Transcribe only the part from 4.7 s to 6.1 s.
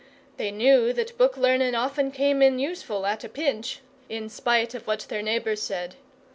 of what their neighbours said.